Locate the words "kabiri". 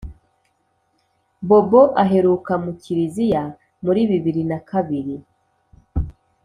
4.69-5.15